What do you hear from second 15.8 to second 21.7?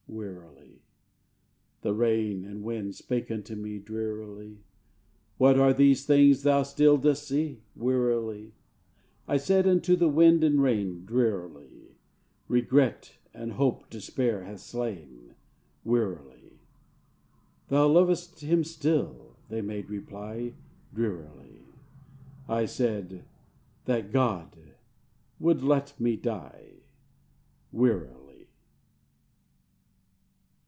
(Wearily.) "Thou lov'st him still," they made reply, Drearily.